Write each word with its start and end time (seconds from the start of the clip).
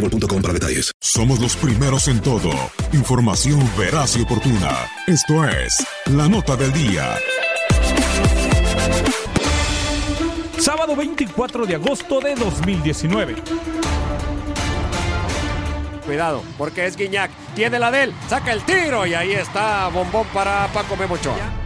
boostmobile.com 0.00 0.42
para 0.42 0.54
detalles. 0.54 0.92
Somos 1.00 1.40
los 1.40 1.56
primeros 1.56 2.08
en 2.08 2.20
todo. 2.20 2.50
Información 2.92 3.60
veraz 3.78 4.16
y 4.16 4.22
oportuna. 4.22 4.88
Esto 5.06 5.44
es 5.44 5.86
La 6.06 6.28
Nota 6.28 6.56
del 6.56 6.72
Día. 6.72 7.16
Sábado 10.58 10.96
24 10.96 11.66
de 11.66 11.74
agosto 11.76 12.20
de 12.20 12.34
2019. 12.34 13.36
Cuidado, 16.04 16.42
porque 16.56 16.86
es 16.86 16.96
Guiñac. 16.96 17.30
Tiene 17.54 17.78
la 17.78 17.90
del, 17.90 18.12
saca 18.28 18.52
el 18.52 18.62
tiro 18.62 19.06
y 19.06 19.14
ahí 19.14 19.32
está 19.32 19.88
bombón 19.88 20.26
para 20.32 20.68
Paco 20.68 20.96
Memochoa. 20.96 21.65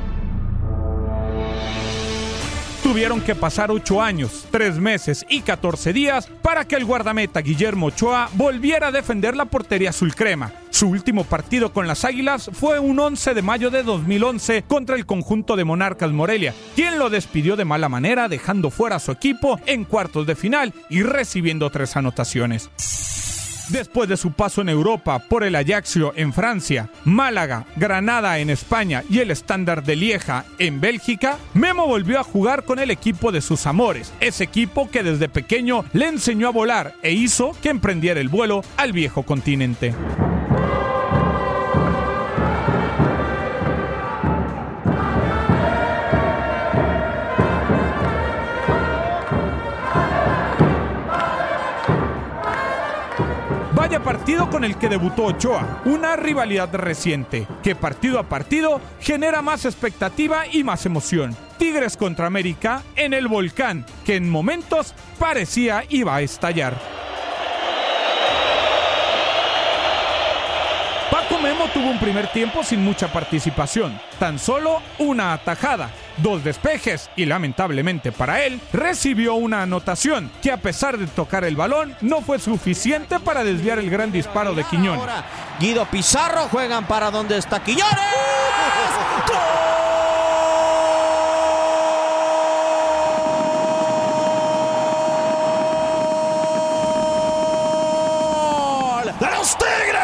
Tuvieron 2.82 3.20
que 3.20 3.34
pasar 3.34 3.70
8 3.70 4.00
años, 4.00 4.46
3 4.50 4.78
meses 4.78 5.26
y 5.28 5.42
14 5.42 5.92
días 5.92 6.28
para 6.42 6.66
que 6.66 6.76
el 6.76 6.86
guardameta 6.86 7.40
Guillermo 7.40 7.86
Ochoa 7.86 8.30
volviera 8.34 8.88
a 8.88 8.92
defender 8.92 9.36
la 9.36 9.44
portería 9.44 9.90
azul 9.90 10.14
crema. 10.14 10.52
Su 10.70 10.88
último 10.88 11.24
partido 11.24 11.72
con 11.74 11.86
las 11.86 12.06
Águilas 12.06 12.50
fue 12.54 12.78
un 12.78 12.98
11 12.98 13.34
de 13.34 13.42
mayo 13.42 13.70
de 13.70 13.82
2011 13.82 14.64
contra 14.66 14.96
el 14.96 15.04
conjunto 15.04 15.56
de 15.56 15.64
Monarcas 15.64 16.10
Morelia, 16.10 16.54
quien 16.74 16.98
lo 16.98 17.10
despidió 17.10 17.54
de 17.54 17.66
mala 17.66 17.90
manera 17.90 18.28
dejando 18.28 18.70
fuera 18.70 18.96
a 18.96 19.00
su 19.00 19.12
equipo 19.12 19.60
en 19.66 19.84
cuartos 19.84 20.26
de 20.26 20.34
final 20.34 20.72
y 20.88 21.02
recibiendo 21.02 21.68
tres 21.70 21.96
anotaciones. 21.96 22.70
Después 23.70 24.08
de 24.08 24.16
su 24.16 24.32
paso 24.32 24.62
en 24.62 24.68
Europa 24.68 25.20
por 25.20 25.44
el 25.44 25.54
Ajaxio 25.54 26.12
en 26.16 26.32
Francia, 26.32 26.90
Málaga, 27.04 27.66
Granada 27.76 28.38
en 28.40 28.50
España 28.50 29.04
y 29.08 29.20
el 29.20 29.30
Standard 29.30 29.84
de 29.84 29.94
Lieja 29.94 30.44
en 30.58 30.80
Bélgica, 30.80 31.38
Memo 31.54 31.86
volvió 31.86 32.18
a 32.18 32.24
jugar 32.24 32.64
con 32.64 32.80
el 32.80 32.90
equipo 32.90 33.30
de 33.30 33.40
sus 33.40 33.66
amores, 33.66 34.12
ese 34.18 34.44
equipo 34.44 34.90
que 34.90 35.04
desde 35.04 35.28
pequeño 35.28 35.84
le 35.92 36.08
enseñó 36.08 36.48
a 36.48 36.52
volar 36.52 36.94
e 37.02 37.12
hizo 37.12 37.52
que 37.62 37.68
emprendiera 37.68 38.20
el 38.20 38.28
vuelo 38.28 38.62
al 38.76 38.92
viejo 38.92 39.22
continente. 39.22 39.94
Con 54.48 54.64
el 54.64 54.76
que 54.76 54.88
debutó 54.88 55.24
Ochoa, 55.24 55.82
una 55.84 56.16
rivalidad 56.16 56.72
reciente, 56.74 57.46
que 57.62 57.74
partido 57.74 58.18
a 58.18 58.28
partido 58.28 58.80
genera 59.00 59.42
más 59.42 59.64
expectativa 59.64 60.46
y 60.46 60.64
más 60.64 60.86
emoción. 60.86 61.36
Tigres 61.58 61.96
contra 61.96 62.26
América 62.26 62.82
en 62.96 63.12
el 63.12 63.28
volcán, 63.28 63.84
que 64.06 64.16
en 64.16 64.30
momentos 64.30 64.94
parecía 65.18 65.84
iba 65.90 66.14
a 66.14 66.22
estallar. 66.22 66.74
Paco 71.10 71.38
Memo 71.42 71.64
tuvo 71.74 71.90
un 71.90 71.98
primer 71.98 72.28
tiempo 72.28 72.62
sin 72.62 72.82
mucha 72.82 73.12
participación, 73.12 74.00
tan 74.18 74.38
solo 74.38 74.80
una 74.98 75.34
atajada, 75.34 75.90
dos 76.18 76.44
despejes 76.44 77.10
y 77.16 77.26
lamentablemente 77.26 78.12
para 78.12 78.44
él 78.44 78.60
recibió 78.72 79.34
una 79.34 79.62
anotación 79.62 80.30
que 80.42 80.52
a 80.52 80.58
pesar 80.58 80.98
de 80.98 81.06
tocar 81.06 81.44
el 81.44 81.56
balón 81.56 81.96
no 82.00 82.20
fue 82.20 82.38
suficiente 82.38 83.20
para 83.20 83.44
desviar 83.44 83.78
el 83.78 83.90
gran 83.90 84.12
disparo 84.12 84.54
de 84.54 84.64
Quiñones. 84.64 85.04
Guido 85.58 85.86
Pizarro 85.86 86.48
juegan 86.48 86.86
para 86.86 87.10
donde 87.10 87.38
está 87.38 87.62
Quiñones. 87.62 87.90
¡Los 99.20 99.56
Tigres! 99.58 100.00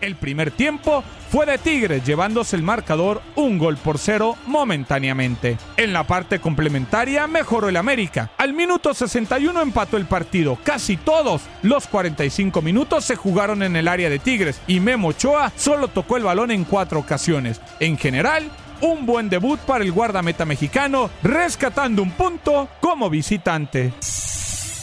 El 0.00 0.16
primer 0.16 0.50
tiempo 0.50 1.02
fue 1.30 1.46
de 1.46 1.58
Tigres, 1.58 2.04
llevándose 2.04 2.56
el 2.56 2.62
marcador 2.62 3.22
un 3.36 3.58
gol 3.58 3.76
por 3.76 3.98
cero 3.98 4.36
momentáneamente. 4.46 5.58
En 5.76 5.92
la 5.92 6.04
parte 6.04 6.38
complementaria 6.40 7.26
mejoró 7.26 7.68
el 7.68 7.76
América. 7.76 8.30
Al 8.38 8.54
minuto 8.54 8.94
61 8.94 9.60
empató 9.60 9.96
el 9.96 10.06
partido. 10.06 10.58
Casi 10.64 10.96
todos 10.96 11.42
los 11.62 11.86
45 11.86 12.62
minutos 12.62 13.04
se 13.04 13.16
jugaron 13.16 13.62
en 13.62 13.76
el 13.76 13.88
área 13.88 14.10
de 14.10 14.18
Tigres 14.18 14.60
y 14.66 14.80
Memo 14.80 15.08
Ochoa 15.08 15.52
solo 15.56 15.88
tocó 15.88 16.16
el 16.16 16.24
balón 16.24 16.50
en 16.50 16.64
cuatro 16.64 16.98
ocasiones. 16.98 17.60
En 17.80 17.98
general, 17.98 18.50
un 18.80 19.06
buen 19.06 19.28
debut 19.28 19.58
para 19.60 19.84
el 19.84 19.92
guardameta 19.92 20.44
mexicano, 20.44 21.10
rescatando 21.22 22.02
un 22.02 22.12
punto 22.12 22.68
como 22.80 23.10
visitante. 23.10 23.92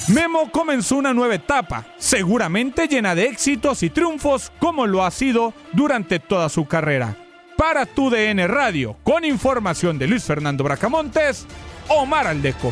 Memo 0.08 0.52
comenzó 0.52 0.98
una 0.98 1.16
nueva 1.16 1.36
etapa, 1.36 1.86
seguramente 1.98 2.88
llena 2.88 3.16
de 3.16 3.26
éxitos 3.26 3.82
y 3.82 3.90
triunfos 3.90 4.52
como 4.60 4.86
lo 4.86 5.04
ha 5.04 5.10
sido 5.10 5.54
durante 5.74 6.20
toda 6.20 6.50
su 6.50 6.68
carrera. 6.68 7.18
Para 7.58 7.88
tu 7.88 8.12
DN 8.12 8.48
Radio, 8.48 8.98
con 9.04 9.26
información 9.26 9.98
de 9.98 10.08
Luis 10.08 10.24
Fernando 10.24 10.64
Bracamontes, 10.64 11.48
Omar 11.88 12.28
Aldeco. 12.28 12.72